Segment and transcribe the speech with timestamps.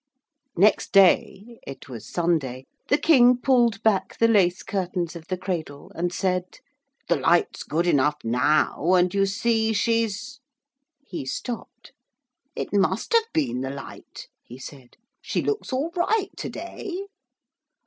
[0.55, 5.91] Next day it was Sunday the King pulled back the lace curtains of the cradle
[5.93, 6.57] and said:
[7.07, 10.39] 'The light's good enough now and you see she's'
[11.13, 11.91] He stopped.
[12.55, 17.05] 'It must have been the light,' he said, 'she looks all right to day.'